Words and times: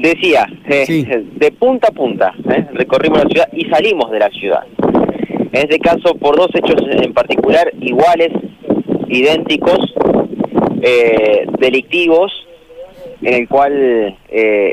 decía, 0.00 0.46
eh, 0.68 1.24
de 1.34 1.52
punta 1.52 1.88
a 1.88 1.92
punta, 1.92 2.32
eh, 2.50 2.66
recorrimos 2.72 3.24
la 3.24 3.28
ciudad 3.28 3.48
y 3.52 3.64
salimos 3.66 4.10
de 4.10 4.18
la 4.18 4.30
ciudad. 4.30 4.64
En 5.52 5.62
este 5.62 5.78
caso, 5.78 6.14
por 6.14 6.36
dos 6.36 6.48
hechos 6.54 6.80
en 6.88 7.12
particular, 7.12 7.70
iguales, 7.80 8.30
idénticos, 9.08 9.78
eh, 10.82 11.46
delictivos, 11.58 12.32
en 13.22 13.34
el 13.34 13.48
cual 13.48 14.16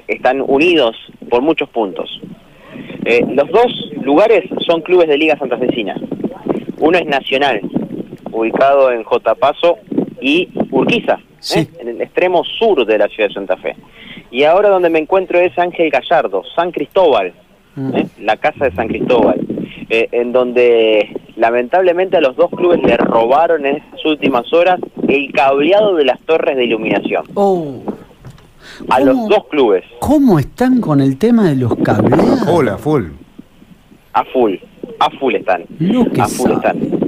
están 0.08 0.42
unidos 0.46 0.96
por 1.30 1.42
muchos 1.42 1.68
puntos. 1.70 2.22
los 3.30 3.50
dos 3.52 3.92
lugares 4.02 4.44
son 4.66 4.82
clubes 4.82 5.10
de 5.10 5.18
Liga 5.18 5.38
Santafesina. 5.38 5.96
Uno 6.80 6.98
es 6.98 7.06
Nacional, 7.06 7.60
ubicado 8.32 8.92
en 8.92 9.04
J. 9.04 9.36
Paso, 9.36 9.80
y 10.22 10.50
Urquiza, 10.72 11.20
en 11.80 11.88
el 11.88 12.02
extremo 12.02 12.44
sur 12.44 12.86
de 12.86 12.98
la 12.98 13.08
ciudad 13.08 13.30
de 13.30 13.34
Santa 13.34 13.58
Fe. 13.58 13.76
Y 14.32 14.44
ahora 14.44 14.70
donde 14.70 14.90
me 14.90 15.00
encuentro 15.00 15.40
es 15.40 15.58
Ángel 15.58 15.90
Gallardo, 15.90 16.44
San 16.56 16.72
Cristóbal, 16.72 17.34
mm. 17.76 17.96
¿eh? 17.96 18.08
la 18.22 18.38
casa 18.38 18.66
de 18.66 18.72
San 18.72 18.88
Cristóbal, 18.88 19.40
eh, 19.90 20.10
en 20.12 20.32
donde 20.32 21.16
lamentablemente 21.36 22.18
a 22.18 22.22
los 22.22 22.36
dos 22.36 22.50
clubes 22.52 22.82
le 22.84 22.98
robaron 22.98 23.66
en 23.66 23.78
estas 23.78 24.06
últimas 24.06 24.52
horas 24.54 24.80
el 25.08 25.32
cableado 25.32 25.96
de 25.96 26.06
las 26.06 26.20
torres 26.22 26.58
de 26.58 26.66
iluminación. 26.66 27.24
Oh. 27.36 27.82
A 28.90 29.00
los 29.00 29.28
dos 29.30 29.48
clubes. 29.50 29.84
¿Cómo 30.00 30.38
están 30.40 30.82
con 30.82 31.00
el 31.00 31.18
tema 31.18 31.50
de 31.50 31.56
los 31.56 31.76
cableados? 31.78 32.48
Hola, 32.48 32.78
full. 32.78 33.06
A 34.14 34.24
full, 34.26 34.56
a 35.00 35.10
full 35.12 35.36
están. 35.36 35.64
a 36.20 36.28
full 36.28 36.52
están 36.52 37.07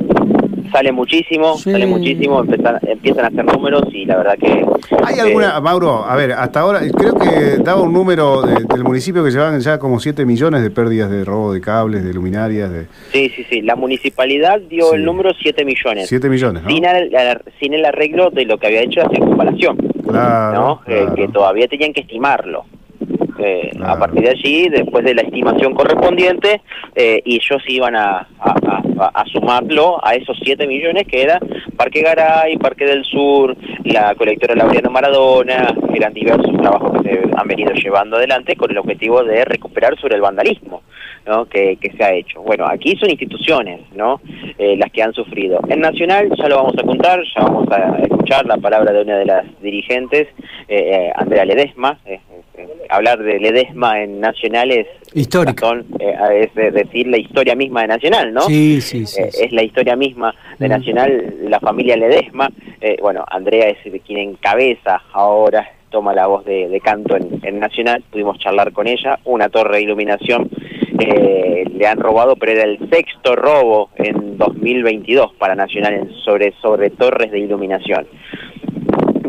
sale 0.72 0.92
muchísimo, 0.92 1.58
sale 1.58 1.86
muchísimo, 1.86 2.44
empiezan, 2.44 3.26
a 3.26 3.28
hacer 3.28 3.46
números 3.46 3.84
y 3.92 4.06
la 4.06 4.18
verdad 4.18 4.38
que... 4.38 4.66
¿Hay 5.04 5.20
alguna, 5.20 5.58
eh, 5.58 5.62
Mauro, 5.62 6.06
a 6.06 6.16
ver, 6.16 6.32
hasta 6.34 6.62
ahora, 6.62 6.82
creo 6.96 7.16
que 7.16 7.62
daba 7.64 7.82
un 7.82 7.94
número 7.94 8.42
del 8.42 8.84
municipio 8.84 9.24
que 9.24 9.32
llevaban 9.32 9.60
ya 9.60 9.80
como 9.80 10.00
7 10.00 10.26
millones 10.26 10.62
de 10.62 10.72
pérdidas 10.72 11.10
de 11.10 11.26
robo 11.26 11.54
de 11.54 11.62
cables, 11.62 12.04
de 12.04 12.14
luminarias, 12.14 12.72
de... 12.72 12.88
Sí, 13.12 13.30
sí, 13.36 13.46
sí, 13.50 13.62
la 13.62 13.76
municipalidad 13.76 14.60
dio 14.62 14.94
el 14.94 15.06
número 15.06 15.32
7 15.40 15.66
millones. 15.66 16.08
7 16.08 16.30
millones, 16.30 16.64
¿no? 16.64 16.70
Sin 16.70 16.86
el, 16.86 17.12
sin 17.60 17.74
el 17.74 17.86
arreglo 17.86 18.30
de 18.30 18.46
lo 18.46 18.58
que 18.58 18.68
había 18.68 18.82
hecho 18.82 19.02
la 19.02 19.10
circunvalación, 19.10 19.78
claro, 20.08 20.54
¿no? 20.60 20.82
Eh, 20.88 21.08
que 21.16 21.28
todavía 21.30 21.68
tenían 21.68 21.94
que 21.94 22.02
estimarlo. 22.02 22.66
Eh, 23.40 23.72
a 23.82 23.98
partir 23.98 24.22
de 24.22 24.30
allí, 24.32 24.70
después 24.70 25.06
de 25.06 25.16
la 25.16 25.22
estimación 25.22 25.74
correspondiente, 25.74 26.62
eh, 26.94 27.22
ellos 27.26 27.64
iban 27.68 27.96
a, 27.96 28.28
sumarlo 29.32 30.00
a 30.06 30.16
esos 30.16 30.38
7 30.44 30.68
millones 30.68 31.08
que 31.08 31.22
era 31.22 31.40
Parque 31.76 32.02
Garay, 32.02 32.58
Parque 32.58 32.86
del 32.86 33.04
Sur, 33.04 33.56
la 33.86 34.16
colectora 34.16 34.56
Laureano 34.56 34.90
Maradona, 34.90 35.74
eran 35.94 36.14
diversos 36.14 36.56
trabajos 36.58 37.02
que 37.04 37.10
se 37.10 37.22
han 37.36 37.48
venido 37.48 37.72
llevando 37.74 38.18
adelante 38.18 38.56
con 38.56 38.72
el 38.72 38.78
objetivo 38.78 39.24
de 39.24 39.46
recuperar 39.46 39.98
sobre 40.00 40.16
el 40.16 40.22
vandalismo. 40.22 40.82
¿no? 41.26 41.46
que, 41.46 41.78
se 41.96 42.04
ha 42.04 42.14
hecho. 42.14 42.42
Bueno, 42.42 42.66
aquí 42.66 42.96
son 42.98 43.10
instituciones 43.10 43.82
¿no? 43.94 44.20
Eh, 44.58 44.76
las 44.78 44.92
que 44.92 45.04
han 45.04 45.14
sufrido. 45.14 45.60
En 45.68 45.80
Nacional 45.82 46.30
ya 46.36 46.48
lo 46.48 46.56
vamos 46.56 46.74
a 46.78 46.84
contar, 46.84 47.22
ya 47.36 47.44
vamos 47.44 47.72
a 47.72 48.00
escuchar 48.00 48.46
la 48.46 48.58
palabra 48.58 48.92
de 48.92 49.02
una 49.02 49.18
de 49.18 49.26
las 49.26 49.62
dirigentes, 49.62 50.28
eh, 50.68 51.12
Andrea 51.16 51.46
Ledesma, 51.46 52.00
hablar 52.90 53.22
de 53.24 53.40
Ledesma 53.40 54.02
en 54.02 54.20
Nacional 54.20 54.72
es, 54.72 54.88
eh, 56.00 56.50
es 56.56 56.74
decir 56.74 57.08
la 57.08 57.18
historia 57.18 57.56
misma 57.56 57.82
de 57.82 57.88
Nacional, 57.88 58.34
¿no? 58.34 58.42
Sí, 58.42 58.82
sí, 58.82 59.06
sí. 59.06 59.22
Eh, 59.22 59.30
es 59.46 59.52
la 59.52 59.64
historia 59.64 59.96
misma 59.96 60.34
de 60.58 60.68
mm. 60.68 60.72
Nacional, 60.72 61.36
la 61.44 61.60
familia 61.60 61.96
Ledesma. 61.96 62.50
Eh, 62.82 62.98
bueno, 63.02 63.24
Andrea 63.30 63.70
es 63.70 63.78
quien 64.06 64.30
encabeza 64.30 65.02
ahora, 65.14 65.72
toma 65.90 66.14
la 66.14 66.28
voz 66.28 66.46
de, 66.46 66.80
canto 66.84 67.16
en, 67.16 67.60
Nacional. 67.60 68.04
Pudimos 68.12 68.38
charlar 68.40 68.72
con 68.72 68.88
ella. 68.88 69.20
Una 69.26 69.50
torre 69.50 69.78
de 69.78 69.84
iluminación 69.84 70.50
le 71.00 71.88
han 71.88 71.98
robado, 71.98 72.36
pero 72.36 72.52
era 72.52 72.64
el 72.64 72.78
sexto 72.90 73.34
robo 73.34 73.90
en 73.96 74.38
2022 74.38 75.34
para 75.36 75.56
Nacional 75.56 76.12
sobre, 76.26 76.54
sobre 76.62 76.90
torres 76.90 77.32
de 77.32 77.40
iluminación. 77.40 78.06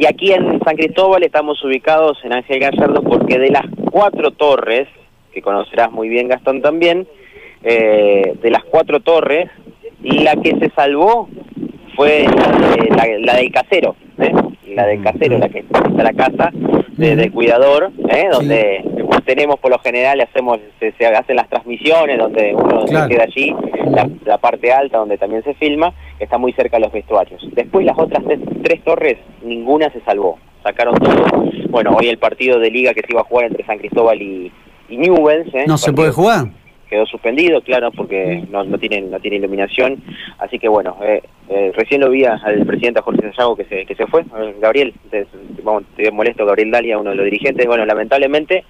Y 0.00 0.06
aquí 0.06 0.32
en 0.32 0.58
San 0.64 0.76
Cristóbal 0.76 1.22
estamos 1.24 1.62
ubicados 1.62 2.16
en 2.24 2.32
Ángel 2.32 2.58
Gallardo 2.58 3.02
porque 3.02 3.38
de 3.38 3.50
las 3.50 3.66
cuatro 3.90 4.30
torres, 4.30 4.88
que 5.30 5.42
conocerás 5.42 5.92
muy 5.92 6.08
bien 6.08 6.26
Gastón 6.26 6.62
también, 6.62 7.06
eh, 7.62 8.32
de 8.40 8.50
las 8.50 8.64
cuatro 8.64 9.00
torres, 9.00 9.50
la 10.02 10.36
que 10.36 10.56
se 10.58 10.70
salvó 10.70 11.28
fue 11.96 12.24
la, 12.96 13.34
del 13.34 13.52
casero, 13.52 13.94
¿eh? 14.16 14.32
la 14.74 14.86
del 14.86 15.02
casero, 15.02 15.36
la 15.36 15.50
que 15.50 15.58
está 15.58 16.02
la 16.02 16.14
casa 16.14 16.50
de, 16.96 17.30
cuidador, 17.30 17.90
¿eh? 18.08 18.28
donde 18.32 18.82
tenemos 19.26 19.60
por 19.60 19.70
lo 19.70 19.78
general, 19.80 20.18
hacemos 20.22 20.60
se, 20.78 21.06
hacen 21.06 21.36
las 21.36 21.50
transmisiones, 21.50 22.16
donde 22.16 22.54
uno 22.54 22.86
se 22.86 23.06
queda 23.06 23.24
allí, 23.24 23.54
la, 23.90 24.38
parte 24.38 24.72
alta 24.72 24.98
donde 24.98 25.18
también 25.18 25.42
se 25.42 25.54
filma, 25.54 25.92
está 26.18 26.38
muy 26.38 26.52
cerca 26.52 26.76
de 26.76 26.84
los 26.84 26.92
vestuarios. 26.92 27.42
Después 27.52 27.84
las 27.84 27.98
otras 27.98 28.22
tres, 28.62 28.82
torres, 28.84 29.18
ninguna 29.42 29.90
se 29.90 30.00
salvó, 30.00 30.38
sacaron 30.62 30.94
todo. 30.96 31.24
Bueno, 31.68 31.96
hoy 31.98 32.08
el 32.08 32.18
partido 32.18 32.58
de 32.58 32.70
liga 32.70 32.94
que 32.94 33.02
se 33.02 33.08
iba 33.10 33.20
a 33.20 33.24
jugar 33.24 33.46
entre 33.46 33.64
San 33.64 33.78
Cristóbal 33.78 34.20
y, 34.20 34.52
Newells. 34.88 35.52
¿No 35.66 35.78
se 35.78 35.92
puede 35.92 36.10
jugar? 36.10 36.46
quedó 36.88 37.06
suspendido, 37.06 37.60
claro, 37.60 37.92
porque 37.92 38.44
no, 38.50 38.64
no 38.64 38.76
tienen 38.76 39.12
no 39.12 39.20
tiene 39.20 39.36
iluminación. 39.36 40.02
Así 40.38 40.58
que 40.58 40.66
bueno, 40.66 40.96
eh, 41.00 41.22
eh, 41.48 41.70
recién 41.76 42.00
lo 42.00 42.10
vi 42.10 42.24
al 42.24 42.66
presidente 42.66 43.00
Jorge 43.00 43.30
Sayago 43.30 43.54
que 43.54 43.64
se, 43.66 43.86
que 43.86 43.94
se 43.94 44.08
fue, 44.08 44.24
Gabriel, 44.60 44.92
te, 45.08 45.24
te 45.96 46.10
molesto, 46.10 46.44
Gabriel 46.44 46.72
Dalia, 46.72 46.98
uno 46.98 47.10
de 47.10 47.16
los 47.16 47.24
dirigentes. 47.26 47.64
Bueno, 47.68 47.86
lamentablemente 47.86 48.64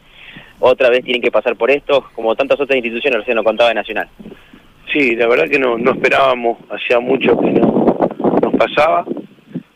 otra 0.60 0.90
vez 0.90 1.02
tienen 1.02 1.22
que 1.22 1.30
pasar 1.30 1.56
por 1.56 1.70
esto, 1.70 2.04
como 2.14 2.34
tantas 2.36 2.60
otras 2.60 2.76
instituciones, 2.76 3.20
recién 3.20 3.36
lo 3.36 3.44
contaba 3.44 3.70
de 3.70 3.74
Nacional. 3.74 4.08
Sí, 4.92 5.14
la 5.16 5.28
verdad 5.28 5.48
que 5.48 5.58
no, 5.58 5.78
no 5.78 5.92
esperábamos, 5.92 6.58
hacía 6.70 7.00
mucho 7.00 7.38
que 7.38 7.50
no 7.50 8.08
nos 8.42 8.54
pasaba. 8.54 9.04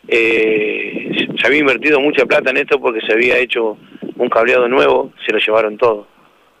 Eh, 0.07 1.27
se 1.39 1.47
había 1.47 1.59
invertido 1.59 1.99
mucha 1.99 2.25
plata 2.25 2.51
en 2.51 2.57
esto 2.57 2.79
porque 2.79 3.01
se 3.01 3.13
había 3.13 3.37
hecho 3.37 3.77
un 4.17 4.29
cableado 4.29 4.67
nuevo, 4.67 5.11
se 5.25 5.31
lo 5.31 5.39
llevaron 5.39 5.77
todo, 5.77 6.07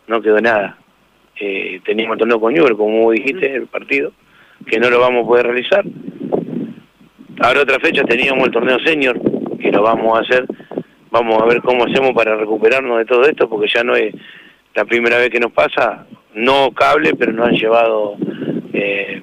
no 0.07 0.21
quedó 0.21 0.39
nada 0.39 0.77
teníamos 1.83 2.13
el 2.13 2.19
torneo 2.19 2.39
con 2.39 2.53
Newell, 2.53 2.77
como 2.77 3.11
dijiste, 3.11 3.53
el 3.53 3.67
partido, 3.67 4.11
que 4.67 4.79
no 4.79 4.89
lo 4.89 4.99
vamos 4.99 5.23
a 5.23 5.27
poder 5.27 5.47
realizar. 5.47 5.83
Ahora 7.39 7.61
otra 7.61 7.79
fecha 7.79 8.03
teníamos 8.03 8.45
el 8.45 8.51
torneo 8.51 8.79
senior, 8.79 9.19
que 9.59 9.71
lo 9.71 9.81
vamos 9.83 10.17
a 10.17 10.21
hacer, 10.21 10.45
vamos 11.11 11.41
a 11.41 11.45
ver 11.45 11.61
cómo 11.61 11.85
hacemos 11.85 12.13
para 12.13 12.35
recuperarnos 12.35 12.97
de 12.99 13.05
todo 13.05 13.23
esto, 13.23 13.49
porque 13.49 13.67
ya 13.73 13.83
no 13.83 13.95
es 13.95 14.13
la 14.73 14.85
primera 14.85 15.17
vez 15.17 15.29
que 15.29 15.39
nos 15.39 15.51
pasa, 15.51 16.05
no 16.33 16.71
cable, 16.71 17.13
pero 17.15 17.33
nos 17.33 17.47
han 17.47 17.55
llevado 17.55 18.15
eh, 18.75 19.21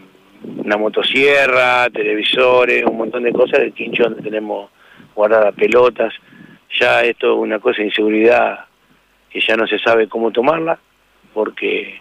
una 0.64 0.76
motosierra, 0.76 1.88
televisores, 1.90 2.84
un 2.84 2.96
montón 2.96 3.22
de 3.24 3.32
cosas 3.32 3.60
del 3.60 3.72
quincho 3.72 4.04
donde 4.04 4.22
tenemos 4.22 4.70
guardadas 5.14 5.54
pelotas, 5.54 6.12
ya 6.78 7.02
esto 7.02 7.32
es 7.32 7.38
una 7.38 7.58
cosa 7.58 7.78
de 7.78 7.88
inseguridad 7.88 8.64
que 9.30 9.40
ya 9.40 9.56
no 9.56 9.66
se 9.66 9.78
sabe 9.78 10.08
cómo 10.08 10.30
tomarla 10.30 10.78
porque 11.32 12.00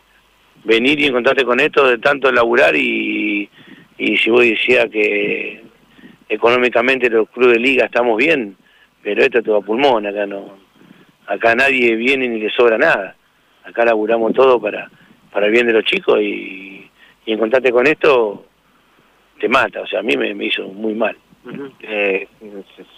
venir 0.64 1.00
y 1.00 1.08
encontrarte 1.08 1.44
con 1.44 1.60
esto 1.60 1.88
de 1.88 1.98
tanto 1.98 2.32
laburar 2.32 2.76
y, 2.76 3.50
y 3.98 4.18
si 4.18 4.30
vos 4.30 4.42
decías 4.42 4.90
que 4.90 5.64
económicamente 6.30 7.10
los 7.10 7.30
clubes 7.30 7.56
de 7.56 7.60
liga 7.60 7.86
estamos 7.86 8.18
bien, 8.18 8.56
pero 9.04 9.22
esto 9.22 9.40
es 9.40 9.44
todo 9.44 9.58
a 9.58 9.62
pulmón, 9.62 10.06
acá 10.06 10.26
no, 10.26 10.58
acá 11.28 11.56
nadie 11.56 11.96
viene 11.96 12.28
ni 12.28 12.40
le 12.40 12.50
sobra 12.50 12.78
nada, 12.78 13.16
acá 13.64 13.86
laburamos 13.86 14.34
todo 14.34 14.60
para, 14.60 14.90
para 15.32 15.48
el 15.48 15.52
bien 15.52 15.68
de 15.68 15.74
los 15.74 15.86
chicos 15.86 16.20
y, 16.22 16.81
y 17.26 17.34
encontrarte 17.34 17.72
con 17.72 17.88
esto 17.88 18.46
te 19.40 19.50
mata, 19.50 19.82
o 19.82 19.88
sea, 19.88 20.00
a 20.00 20.04
mí 20.04 20.16
me 20.18 20.46
hizo 20.46 20.64
muy 20.68 20.94
mal. 20.94 21.18
Eh, 21.82 22.28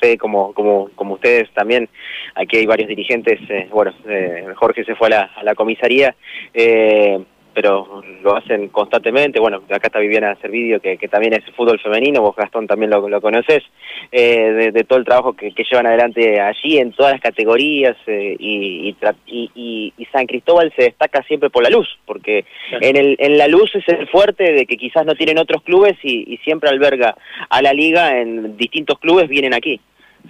sé 0.02 0.18
como, 0.18 0.54
como, 0.54 0.90
como 0.96 1.14
ustedes 1.14 1.50
también, 1.54 1.88
aquí 2.36 2.58
hay 2.58 2.66
varios 2.66 2.90
dirigentes, 2.90 3.40
eh, 3.50 3.70
bueno, 3.72 3.94
eh, 4.06 4.48
Jorge 4.56 4.84
se 4.84 4.96
fue 4.96 5.08
a 5.08 5.10
la, 5.10 5.22
a 5.36 5.44
la 5.44 5.56
comisaría, 5.56 6.14
eh, 6.54 7.24
pero 7.54 8.04
lo 8.22 8.36
hacen 8.36 8.70
constantemente. 8.70 9.40
Bueno, 9.40 9.62
acá 9.70 9.88
está 9.88 10.00
Viviana 10.00 10.36
Servidio, 10.42 10.80
que, 10.80 10.98
que 10.98 11.08
también 11.08 11.34
es 11.34 11.44
fútbol 11.56 11.80
femenino, 11.80 12.22
vos 12.22 12.36
Gastón 12.36 12.68
también 12.68 12.90
lo, 12.92 13.08
lo 13.08 13.22
conoces, 13.22 13.64
eh, 14.12 14.72
de, 14.74 14.84
todo 14.84 15.00
el 15.00 15.06
trabajo 15.06 15.34
que, 15.34 15.54
que, 15.54 15.64
llevan 15.64 15.88
adelante 15.88 16.40
allí 16.42 16.78
en 16.78 16.92
todas 16.92 17.14
las 17.14 17.22
categorías 17.22 17.96
eh, 18.08 18.36
y, 18.40 18.96
y, 19.28 19.94
y, 19.98 20.06
San 20.12 20.26
Cristóbal 20.28 20.72
se 20.76 20.84
destaca 20.84 21.24
siempre 21.24 21.50
por 21.50 21.64
la 21.64 21.70
luz, 21.70 21.88
porque 22.06 22.46
en, 22.72 22.96
el, 22.96 23.16
en 23.20 23.38
la 23.38 23.48
luz 23.48 23.74
es 23.76 23.88
el 23.88 24.08
fuerte 24.08 24.52
de 24.52 24.66
que 24.66 24.78
quizás 24.78 25.06
no 25.06 25.16
tienen 25.16 25.38
otros 25.38 25.64
clubes 25.64 25.94
y, 26.04 26.40
siempre 26.44 26.70
alberga 26.70 27.16
a 27.50 27.62
la 27.62 27.74
liga 27.74 28.20
en 28.20 28.58
distintos 28.58 29.00
clubes, 29.00 29.30
vienen 29.30 29.54
aquí. 29.54 29.80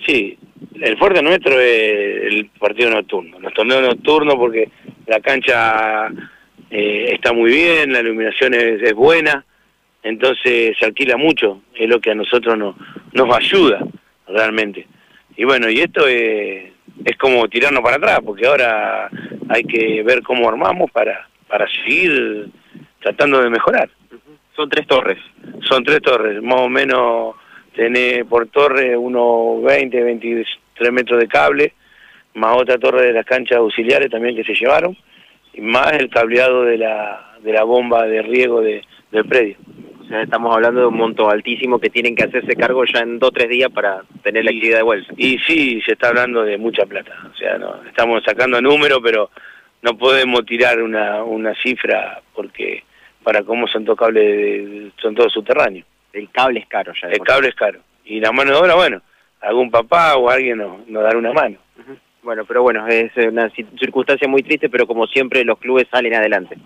Sí, 0.05 0.37
el 0.79 0.97
fuerte 0.97 1.21
nuestro 1.21 1.59
es 1.59 2.33
el 2.33 2.49
partido 2.59 2.89
nocturno, 2.91 3.39
los 3.39 3.53
torneos 3.53 3.81
nocturnos 3.81 4.35
porque 4.35 4.69
la 5.07 5.19
cancha 5.19 6.09
eh, 6.75 7.13
está 7.13 7.33
muy 7.33 7.51
bien, 7.51 7.93
la 7.93 7.99
iluminación 7.99 8.55
es, 8.55 8.95
buena, 8.95 9.45
entonces 10.01 10.75
se 10.79 10.85
alquila 10.85 11.17
mucho, 11.17 11.61
es 11.75 11.87
lo 11.87 12.01
que 12.01 12.09
a 12.09 12.15
nosotros 12.15 12.57
no, 12.57 12.75
nos 13.11 13.35
ayuda 13.37 13.79
realmente. 14.27 14.87
Y 15.37 15.43
bueno, 15.43 15.69
y 15.69 15.81
esto 15.81 16.07
es, 16.07 16.71
es 17.05 17.17
como 17.17 17.47
tirarnos 17.47 17.83
para 17.83 17.97
atrás, 17.97 18.21
porque 18.25 18.47
ahora 18.47 19.07
hay 19.49 19.63
que 19.65 20.01
ver 20.01 20.23
cómo 20.23 20.49
armamos 20.49 20.89
para, 20.89 21.27
para 21.47 21.67
seguir 21.67 22.49
tratando 22.99 23.43
de 23.43 23.51
mejorar. 23.51 23.91
Son 24.55 24.67
tres 24.67 24.87
torres. 24.87 25.19
Son 25.69 25.83
tres 25.83 26.01
torres, 26.01 26.41
más 26.41 26.59
o 26.59 26.69
menos 26.69 27.35
tenés 27.75 28.25
por 28.25 28.47
torre 28.47 28.97
unos 28.97 29.61
20, 29.61 30.01
23 30.01 30.91
metros 30.91 31.19
de 31.19 31.27
cable, 31.27 31.73
más 32.33 32.57
otra 32.59 32.79
torre 32.79 33.05
de 33.05 33.13
las 33.13 33.27
canchas 33.27 33.59
auxiliares 33.59 34.09
también 34.09 34.35
que 34.35 34.43
se 34.43 34.55
llevaron, 34.55 34.97
y 35.53 35.61
más 35.61 35.93
el 35.93 36.09
cableado 36.09 36.63
de 36.63 36.77
la, 36.77 37.35
de 37.41 37.53
la 37.53 37.63
bomba 37.63 38.05
de 38.05 38.21
riego 38.21 38.61
de, 38.61 38.83
del 39.11 39.25
predio. 39.25 39.57
O 40.01 40.05
sea, 40.05 40.21
estamos 40.21 40.53
hablando 40.53 40.81
de 40.81 40.87
un 40.87 40.97
monto 40.97 41.29
altísimo 41.29 41.79
que 41.79 41.89
tienen 41.89 42.15
que 42.15 42.23
hacerse 42.23 42.55
cargo 42.55 42.83
ya 42.85 42.99
en 42.99 43.19
dos 43.19 43.29
o 43.29 43.31
tres 43.31 43.49
días 43.49 43.71
para 43.71 44.03
tener 44.21 44.43
la 44.43 44.51
actividad 44.51 44.77
de 44.77 44.83
vuelta. 44.83 45.13
Y 45.15 45.37
sí, 45.39 45.81
se 45.85 45.93
está 45.93 46.09
hablando 46.09 46.43
de 46.43 46.57
mucha 46.57 46.85
plata. 46.85 47.15
O 47.31 47.37
sea, 47.37 47.57
no, 47.57 47.83
estamos 47.87 48.21
sacando 48.25 48.61
números, 48.61 48.99
pero 49.01 49.29
no 49.81 49.97
podemos 49.97 50.45
tirar 50.45 50.81
una, 50.81 51.23
una 51.23 51.55
cifra 51.55 52.21
porque 52.33 52.83
para 53.23 53.43
cómo 53.43 53.67
son 53.67 53.85
todos 53.85 53.99
cables, 53.99 54.91
son 55.01 55.15
todos 55.15 55.31
subterráneos. 55.31 55.87
El 56.11 56.29
cable 56.29 56.59
es 56.59 56.67
caro 56.67 56.93
ya. 57.01 57.07
El 57.07 57.19
cable 57.19 57.49
es 57.49 57.55
caro. 57.55 57.79
Y 58.03 58.19
la 58.19 58.31
mano 58.31 58.51
de 58.51 58.57
obra, 58.57 58.75
bueno, 58.75 59.01
algún 59.41 59.71
papá 59.71 60.15
o 60.17 60.29
alguien 60.29 60.57
nos, 60.57 60.85
nos 60.87 61.03
dará 61.03 61.17
una 61.17 61.31
mano. 61.31 61.57
Bueno, 62.23 62.45
pero 62.45 62.63
bueno, 62.63 62.87
es 62.87 63.11
una 63.17 63.49
circunstancia 63.49 64.27
muy 64.29 64.43
triste, 64.43 64.69
pero 64.69 64.87
como 64.87 65.07
siempre 65.07 65.43
los 65.43 65.59
clubes 65.59 65.87
salen 65.91 66.15
adelante. 66.15 66.57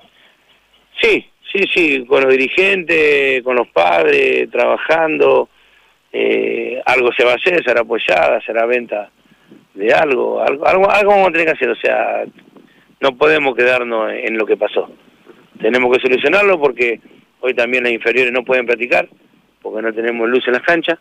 Sí, 1.02 1.26
sí, 1.52 1.64
sí, 1.74 2.06
con 2.06 2.24
los 2.24 2.32
dirigentes, 2.32 3.42
con 3.42 3.56
los 3.56 3.68
padres, 3.70 4.50
trabajando, 4.52 5.50
eh, 6.14 6.80
algo 6.86 7.12
se 7.12 7.26
va 7.26 7.32
a 7.32 7.36
hacer, 7.36 7.64
será 7.64 7.82
apoyada, 7.82 8.40
será 8.42 8.68
venta 8.68 9.10
de 9.74 9.94
algo, 9.94 10.42
algo, 10.42 10.66
algo, 10.66 10.90
algo 10.90 11.12
vamos 11.12 11.30
a 11.30 11.32
tener 11.32 11.48
que 11.48 11.54
hacer, 11.54 11.70
o 11.70 11.76
sea, 11.76 12.26
no 13.00 13.18
podemos 13.18 13.56
quedarnos 13.56 14.12
en 14.12 14.38
lo 14.38 14.46
que 14.46 14.58
pasó. 14.58 14.92
Tenemos 15.60 15.96
que 15.96 16.02
solucionarlo 16.02 16.60
porque 16.60 17.00
hoy 17.40 17.56
también 17.56 17.84
las 17.84 17.94
inferiores 17.94 18.32
no 18.32 18.44
pueden 18.44 18.68
practicar, 18.68 19.08
porque 19.62 19.82
no 19.82 19.92
tenemos 19.92 20.30
luz 20.30 20.48
en 20.48 20.54
las 20.54 20.64
canchas, 20.64 21.00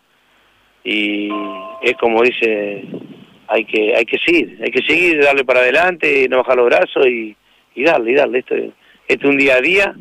y 0.83 1.29
es 1.83 1.97
como 1.99 2.23
dice, 2.23 2.85
hay 3.49 3.65
que, 3.65 3.95
hay 3.95 4.05
que 4.05 4.19
seguir, 4.19 4.59
hay 4.63 4.71
que 4.71 4.83
seguir, 4.83 5.23
darle 5.23 5.45
para 5.45 5.61
adelante, 5.61 6.27
no 6.29 6.39
bajar 6.39 6.57
los 6.57 6.67
brazos 6.67 7.07
y, 7.07 7.37
y 7.75 7.85
darle, 7.85 8.13
y 8.13 8.15
darle, 8.15 8.39
esto, 8.41 8.55
esto 8.55 8.73
es 9.09 9.25
un 9.25 9.37
día 9.37 9.57
a 9.57 9.61
día, 9.61 9.95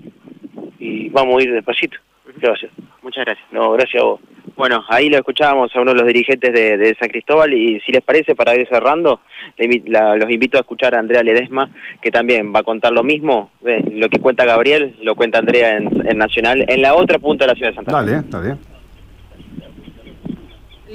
y 0.79 1.09
vamos 1.09 1.39
a 1.39 1.43
ir 1.43 1.53
despacito. 1.53 1.97
¿Qué 2.39 2.47
va 2.47 2.53
a 2.53 2.55
hacer? 2.55 2.69
Muchas 3.01 3.25
gracias. 3.25 3.47
No, 3.51 3.71
gracias 3.71 4.01
a 4.01 4.05
vos. 4.05 4.19
Bueno, 4.55 4.83
ahí 4.87 5.09
lo 5.09 5.17
escuchábamos 5.17 5.75
a 5.75 5.81
uno 5.81 5.91
de 5.91 5.97
los 5.97 6.07
dirigentes 6.07 6.53
de, 6.53 6.95
San 6.99 7.09
Cristóbal 7.09 7.53
y 7.53 7.79
si 7.81 7.91
les 7.91 8.01
parece, 8.01 8.35
para 8.35 8.55
ir 8.55 8.67
cerrando, 8.69 9.19
los 9.57 10.29
invito 10.29 10.57
a 10.57 10.61
escuchar 10.61 10.95
a 10.95 10.99
Andrea 10.99 11.23
Ledesma, 11.23 11.69
que 12.01 12.09
también 12.09 12.53
va 12.55 12.59
a 12.59 12.63
contar 12.63 12.93
lo 12.93 13.03
mismo, 13.03 13.51
lo 13.61 14.07
que 14.07 14.19
cuenta 14.19 14.45
Gabriel, 14.45 14.95
lo 15.01 15.15
cuenta 15.15 15.39
Andrea 15.39 15.77
en, 15.77 16.17
Nacional, 16.17 16.65
en 16.69 16.81
la 16.81 16.95
otra 16.95 17.19
punta 17.19 17.45
de 17.45 17.51
la 17.51 17.55
ciudad 17.55 17.71
de 17.71 17.75
Santa 17.75 17.91
Fe. 17.91 18.11
Dale, 18.11 18.25
está 18.25 18.41
bien. 18.41 18.57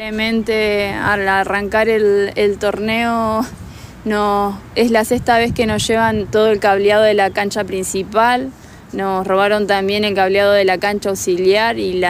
Simplemente 0.01 0.95
al 0.95 1.29
arrancar 1.29 1.91
el, 1.91 2.57
torneo 2.59 3.45
no, 4.07 4.59
es 4.75 4.91
la 4.91 5.05
sexta 5.05 5.37
vez 5.37 5.53
que 5.53 5.67
nos 5.67 5.87
llevan 5.87 6.25
todo 6.25 6.49
el 6.51 6.59
cableado 6.59 7.03
de 7.03 7.13
la 7.13 7.29
cancha 7.29 7.65
principal, 7.65 8.51
nos 8.95 9.27
robaron 9.27 9.67
también 9.67 10.05
el 10.05 10.15
cableado 10.15 10.53
de 10.53 10.65
la 10.65 10.79
cancha 10.79 11.11
auxiliar 11.11 11.79
y 11.79 12.03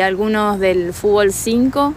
algunos 0.00 0.60
del 0.60 0.92
fútbol 0.92 1.32
5. 1.32 1.94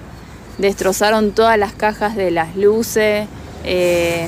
Destrozaron 0.57 1.31
todas 1.33 1.59
las 1.59 1.73
cajas 1.73 2.15
de 2.15 2.31
las 2.31 2.55
luces. 2.55 3.27
Eh, 3.65 4.27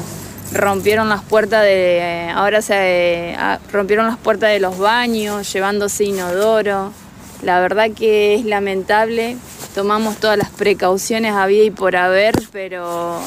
rompieron 0.54 1.10
las 1.10 1.24
puertas 1.24 1.64
de. 1.64 2.32
ahora 2.32 2.62
se 2.62 3.34
ah, 3.40 3.58
rompieron 3.72 4.06
las 4.06 4.18
puertas 4.18 4.52
de 4.52 4.60
los 4.60 4.78
baños, 4.78 5.52
llevándose 5.52 6.04
inodoro. 6.04 6.94
La 7.42 7.60
verdad 7.60 7.90
que 7.90 8.36
es 8.36 8.46
lamentable. 8.46 9.38
Tomamos 9.76 10.16
todas 10.16 10.38
las 10.38 10.52
precauciones 10.52 11.34
a 11.34 11.46
vida 11.48 11.66
y 11.66 11.70
por 11.70 11.98
haber, 11.98 12.34
pero 12.54 13.20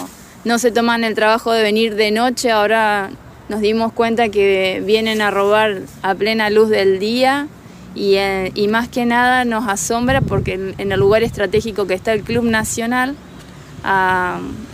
no 0.47 0.59
se 0.59 0.71
toman 0.71 1.05
el 1.05 1.15
trabajo 1.15 1.53
de 1.53 1.62
venir 1.62 1.95
de 1.95 2.11
noche. 2.11 2.50
Ahora 2.50 3.11
nos 3.50 3.61
dimos 3.61 3.93
cuenta 3.93 4.31
que 4.31 4.83
vienen 4.83 5.21
a 5.21 5.31
robar 5.31 5.83
a 6.00 6.15
plena 6.15 6.49
luz 6.49 6.71
del 6.71 6.99
día 7.00 7.49
y, 7.95 8.15
eh, 8.15 8.50
más 8.71 8.89
que 8.89 9.05
nada 9.05 9.45
nos 9.45 9.69
asombra 9.69 10.23
porque 10.23 10.55
en, 10.79 10.91
el 10.91 10.99
lugar 10.99 11.23
estratégico 11.23 11.87
que 11.87 11.93
está 11.93 12.15
el 12.15 12.23
Club 12.23 12.45
Nacional, 12.45 13.15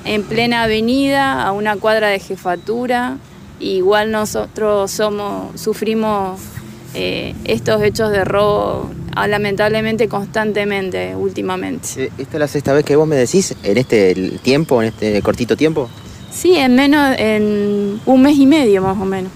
en 0.05 0.23
plena 0.23 0.62
avenida, 0.62 1.43
a 1.43 1.50
una 1.50 1.75
cuadra 1.75 2.06
de 2.06 2.20
jefatura, 2.20 3.17
igual 3.59 4.12
nosotros 4.12 4.93
somos, 4.93 5.61
sufrimos 5.61 6.41
eh, 6.94 7.35
estos 7.44 7.82
hechos 7.82 8.12
de 8.12 8.25
robo 8.25 8.91
lamentablemente 9.26 10.08
constantemente 10.08 11.14
últimamente. 11.14 11.88
Eh, 12.05 12.11
¿Esta 12.19 12.37
es 12.37 12.40
la 12.40 12.49
sexta 12.49 12.72
vez 12.72 12.84
que 12.84 12.96
vos 12.96 13.06
me 13.06 13.16
decís 13.16 13.55
en 13.62 13.78
este 13.78 14.14
tiempo, 14.43 14.82
en 14.82 14.88
este 14.88 15.22
cortito 15.22 15.56
tiempo? 15.56 15.88
Sí, 16.31 16.56
en 16.56 16.75
menos, 16.75 17.16
en 17.19 18.00
un 18.05 18.22
mes 18.22 18.37
y 18.37 18.46
medio 18.46 18.82
más 18.82 18.99
o 19.00 19.05
menos, 19.05 19.31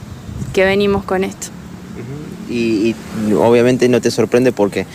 que 0.52 0.64
venimos 0.64 1.04
con 1.04 1.24
esto. 1.24 1.48
Y, 2.50 2.94
obviamente 3.36 3.90
no 3.90 4.00
te 4.00 4.10
sorprende 4.10 4.52
porque 4.52 4.86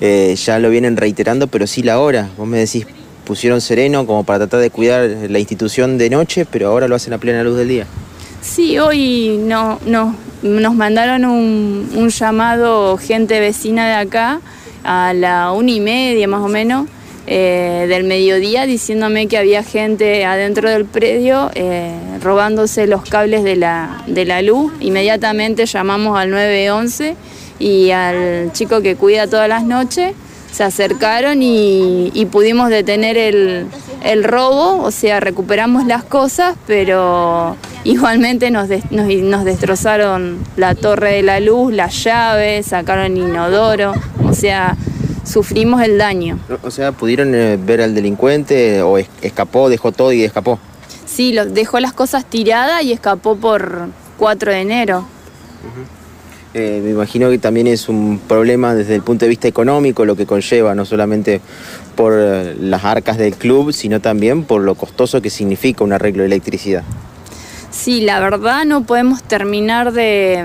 eh, 0.00 0.34
ya 0.36 0.58
lo 0.58 0.70
vienen 0.70 0.96
reiterando, 0.96 1.46
pero 1.46 1.66
sí 1.68 1.82
la 1.82 2.00
hora. 2.00 2.28
Vos 2.36 2.48
me 2.48 2.58
decís, 2.58 2.84
pusieron 3.24 3.60
sereno 3.60 4.06
como 4.06 4.24
para 4.24 4.40
tratar 4.40 4.60
de 4.60 4.70
cuidar 4.70 5.08
la 5.28 5.38
institución 5.38 5.98
de 5.98 6.10
noche, 6.10 6.46
pero 6.46 6.68
ahora 6.68 6.88
lo 6.88 6.96
hacen 6.96 7.12
a 7.12 7.18
plena 7.18 7.42
luz 7.44 7.56
del 7.56 7.68
día. 7.68 7.86
Sí, 8.42 8.78
hoy 8.78 9.38
no, 9.38 9.78
no, 9.86 10.14
nos 10.46 10.74
mandaron 10.74 11.24
un, 11.24 12.08
llamado 12.08 12.96
gente 12.96 13.40
vecina 13.40 13.88
de 13.88 13.94
acá 13.94 14.40
a 14.84 15.12
la 15.12 15.52
una 15.52 15.70
y 15.70 15.80
media 15.80 16.28
más 16.28 16.40
o 16.40 16.48
menos 16.48 16.86
eh, 17.26 17.86
del 17.88 18.04
mediodía 18.04 18.66
diciéndome 18.66 19.26
que 19.26 19.36
había 19.36 19.64
gente 19.64 20.24
adentro 20.24 20.70
del 20.70 20.84
predio 20.84 21.50
eh, 21.54 21.92
robándose 22.22 22.86
los 22.86 23.02
cables 23.02 23.42
de 23.42 23.56
la, 23.56 24.04
de 24.06 24.24
la 24.24 24.42
luz. 24.42 24.72
Inmediatamente 24.80 25.66
llamamos 25.66 26.18
al 26.18 26.30
911 26.30 27.16
y 27.58 27.90
al 27.90 28.52
chico 28.52 28.80
que 28.80 28.96
cuida 28.96 29.26
todas 29.26 29.48
las 29.48 29.64
noches 29.64 30.12
se 30.56 30.64
acercaron 30.64 31.42
y, 31.42 32.26
pudimos 32.32 32.70
detener 32.70 33.18
el, 33.18 33.66
el, 34.06 34.24
robo, 34.24 34.82
o 34.82 34.90
sea, 34.90 35.20
recuperamos 35.20 35.86
las 35.86 36.04
cosas, 36.04 36.56
pero 36.66 37.56
igualmente 37.84 38.50
nos, 38.50 38.68
nos, 38.90 39.06
nos, 39.06 39.44
destrozaron 39.44 40.38
la 40.56 40.74
torre 40.74 41.14
de 41.14 41.22
la 41.22 41.40
luz, 41.40 41.72
las 41.72 42.04
llaves, 42.04 42.66
sacaron 42.66 43.16
inodoro, 43.16 43.92
o 44.24 44.32
sea, 44.32 44.76
sufrimos 45.24 45.82
el 45.82 45.98
daño. 45.98 46.38
O 46.62 46.70
sea, 46.70 46.92
¿pudieron 46.92 47.34
eh, 47.34 47.58
ver 47.60 47.82
al 47.82 47.94
delincuente 47.94 48.82
o 48.82 48.98
escapó, 48.98 49.68
dejó 49.68 49.92
todo 49.92 50.12
y 50.12 50.24
escapó? 50.24 50.58
Sí, 51.04 51.32
lo, 51.32 51.46
dejó 51.46 51.80
las 51.80 51.92
cosas 51.92 52.24
tiradas 52.24 52.82
y 52.82 52.92
escapó 52.92 53.36
por 53.36 53.88
4 54.18 54.52
de 54.52 54.60
enero. 54.60 55.06
Eh, 56.54 56.80
me 56.82 56.90
imagino 56.90 57.28
que 57.28 57.38
también 57.38 57.66
es 57.66 57.88
un 57.88 58.18
problema 58.26 58.74
desde 58.74 58.94
el 58.94 59.02
punto 59.02 59.26
de 59.26 59.28
vista 59.28 59.46
económico 59.46 60.06
lo 60.06 60.16
que 60.16 60.24
conlleva, 60.24 60.74
no 60.74 60.86
solamente 60.86 61.42
por 61.96 62.14
eh, 62.16 62.54
las 62.60 62.84
arcas 62.84 63.18
del 63.18 63.34
club, 63.34 63.72
sino 63.72 64.00
también 64.00 64.44
por 64.44 64.62
lo 64.62 64.74
costoso 64.74 65.20
que 65.20 65.30
significa 65.30 65.82
un 65.82 65.92
arreglo 65.92 66.22
de 66.22 66.26
electricidad. 66.26 66.84
Sí, 67.70 68.00
la 68.00 68.20
verdad 68.20 68.64
no 68.64 68.84
podemos 68.84 69.22
terminar 69.22 69.92
de 69.92 70.44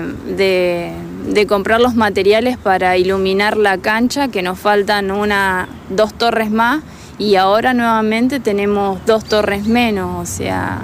comprar 1.48 1.80
los 1.80 1.94
materiales 1.94 2.58
para 2.58 2.96
iluminar 2.96 3.56
la 3.56 3.78
cancha, 3.78 4.28
que 4.28 4.42
nos 4.42 4.58
faltan 4.58 5.10
una, 5.10 5.68
dos 5.88 6.12
torres 6.12 6.50
más 6.50 6.82
y 7.18 7.36
ahora 7.36 7.72
nuevamente 7.72 8.40
tenemos 8.40 8.98
dos 9.06 9.24
torres 9.24 9.66
menos, 9.66 10.28
o 10.28 10.30
sea, 10.30 10.80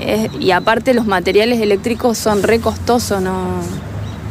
eh, 0.00 0.28
y 0.40 0.50
aparte 0.50 0.94
los 0.94 1.06
materiales 1.06 1.60
eléctricos 1.60 2.18
son 2.18 2.42
re 2.42 2.58
costosos, 2.58 3.22
no, 3.22 3.60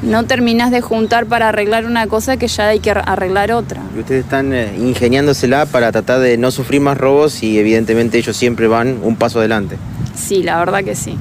no 0.01 0.25
terminas 0.25 0.71
de 0.71 0.81
juntar 0.81 1.25
para 1.25 1.49
arreglar 1.49 1.85
una 1.85 2.07
cosa 2.07 2.37
que 2.37 2.47
ya 2.47 2.69
hay 2.69 2.79
que 2.79 2.91
arreglar 2.91 3.51
otra. 3.51 3.81
Y 3.95 3.99
ustedes 3.99 4.23
están 4.23 4.53
eh, 4.53 4.73
ingeniándosela 4.77 5.65
para 5.65 5.91
tratar 5.91 6.19
de 6.19 6.37
no 6.37 6.51
sufrir 6.51 6.81
más 6.81 6.97
robos 6.97 7.43
y 7.43 7.59
evidentemente 7.59 8.17
ellos 8.17 8.37
siempre 8.37 8.67
van 8.67 8.99
un 9.03 9.15
paso 9.15 9.39
adelante. 9.39 9.77
Sí, 10.15 10.43
la 10.43 10.57
verdad 10.59 10.83
que 10.83 10.95
sí. 10.95 11.17